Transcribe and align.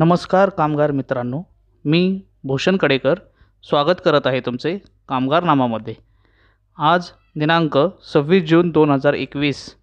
नमस्कार 0.00 0.48
कामगार 0.48 0.90
मित्रांनो 0.90 1.42
मी 1.84 2.22
भूषण 2.44 2.76
कडेकर 2.76 3.14
स्वागत 3.62 4.00
करत 4.04 4.26
आहे 4.26 4.40
तुमचे 4.40 4.78
कामगारनामामध्ये 5.08 5.94
आज 6.78 7.10
दिनांक 7.36 7.78
सव्वीस 8.12 8.44
जून 8.44 8.70
दोन 8.70 8.90
हजार 8.90 9.14
एकवीस. 9.14 9.74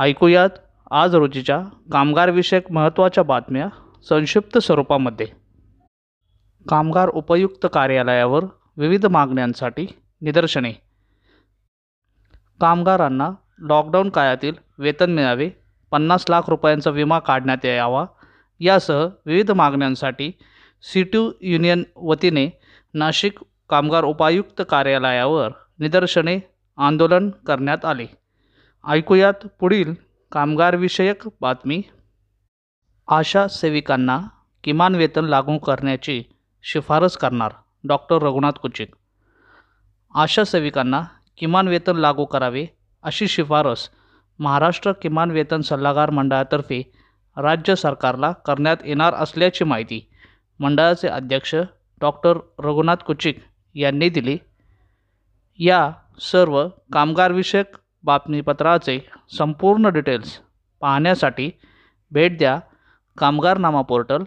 ऐकूयात 0.00 0.48
आज 0.90 1.14
रोजीच्या 1.14 1.60
कामगारविषयक 1.92 2.72
महत्त्वाच्या 2.72 3.24
बातम्या 3.24 3.68
संक्षिप्त 4.08 4.58
स्वरूपामध्ये. 4.58 5.26
कामगार 6.68 7.08
उपयुक्त 7.08 7.66
कार्यालयावर 7.72 8.44
विविध 8.76 9.06
मागण्यांसाठी 9.06 9.86
निदर्शने. 10.20 10.72
कामगारांना 12.60 13.30
लॉकडाऊन 13.58 14.10
काळातील 14.10 14.54
वेतन 14.78 15.10
मिळावे 15.10 15.50
पन्नास 15.90 16.24
लाख 16.28 16.42
रुपयांचा 16.48 16.90
विमा 16.90 17.18
काढण्यात 17.18 17.64
यावा 17.64 18.06
यासह 18.64 19.06
विविध 19.26 19.50
मागण्यांसाठी 19.50 20.30
सिटी 20.84 21.18
युनियन 21.52 21.82
वतीने 21.96 22.48
नाशिक 22.94 23.38
कामगार 23.70 24.04
उपायुक्त 24.04 24.62
कार्यालयावर 24.70 25.50
निदर्शने 25.78 26.38
आंदोलन 26.78 27.30
करण्यात 27.46 27.84
आले. 27.84 28.06
ऐकूयात 28.84 29.46
पुढील 29.60 29.94
कामगारविषयक 30.32 31.28
बातमी. 31.40 31.82
आशा 33.08 33.46
सेविकांना 33.48 34.18
किमान 34.64 34.94
वेतन 34.94 35.24
लागू 35.24 35.58
करण्याची 35.58 36.22
शिफारस 36.64 37.16
करणार 37.16 37.52
डॉक्टर 37.84 38.22
रघुनाथ 38.22 38.58
कुचिक 38.62 38.94
आशा 40.14 40.44
सेविकांना 40.44 41.02
किमान 41.38 41.68
वेतन 41.68 41.96
लागू 41.96 42.24
करावे 42.24 42.66
अशी 43.04 43.28
शिफारस 43.28 43.88
महाराष्ट्र 44.38 44.92
किमान 44.92 45.30
वेतन 45.30 45.60
सल्लागार 45.60 46.10
मंडळातर्फे 46.10 46.82
राज्य 47.36 47.74
सरकारला 47.76 48.32
करण्यात 48.32 48.76
येणार 48.84 49.14
असल्याची 49.14 49.64
माहिती 49.64 50.00
मंडळाचे 50.60 51.08
अध्यक्ष 51.08 51.54
डॉक्टर 52.00 52.38
रघुनाथ 52.58 52.96
कुचिक 52.96 53.38
यांनी 53.74 54.08
दिली. 54.08 54.38
या 55.58 55.90
सर्व 56.20 56.68
कामगारविषयक 56.92 57.76
बातमीपत्राचे 58.04 58.98
संपूर्ण 59.36 59.88
डिटेल्स 59.88 60.38
पाहण्यासाठी 60.80 61.50
भेट 62.10 62.38
द्या 62.38 62.58
Kamgarnama 63.18 63.82
portal 63.82 64.22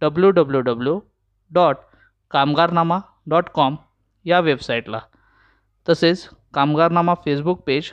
W 0.00 0.30
W 0.30 0.60
W 0.60 0.98
dot 1.50 1.76
Kamgarnama 2.30 2.98
dot 3.26 3.48
com 3.54 3.76
या 4.24 4.40
वेबसाईटला. 4.40 5.00
तसेच 5.88 6.28
कामगारनामा 6.54 7.14
फेसबुक 7.14 7.60
पेज 7.60 7.90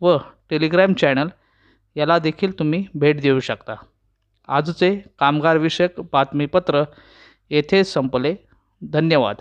व 0.00 0.16
टेलिग्रॅम 0.50 0.92
चॅनल 0.92 1.28
याला 1.96 2.18
देखील 2.18 2.58
तुम्ही 2.58 2.86
भेट 2.94 3.20
देऊ 3.20 3.40
शकता. 3.40 3.74
आजचे 4.48 5.02
कामगारविषयक 5.18 6.00
बातमीपत्र 6.12 6.82
येथे 7.50 7.84
संपले. 7.84 8.34
धन्यवाद. 8.82 9.36